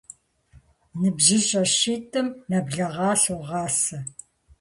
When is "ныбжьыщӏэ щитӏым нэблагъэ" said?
0.99-3.09